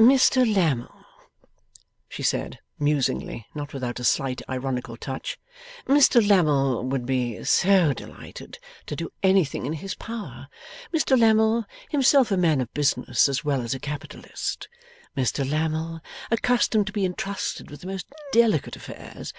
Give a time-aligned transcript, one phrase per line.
[0.00, 1.04] 'Mr Lammle,'
[2.08, 5.38] she said, musingly: not without a slight ironical touch:
[5.86, 10.48] 'Mr Lammle would be so delighted to do anything in his power.
[10.92, 14.68] Mr Lammle, himself a man of business as well as a capitalist.
[15.16, 16.00] Mr Lammle,
[16.32, 19.32] accustomed to be intrusted with the most delicate affairs.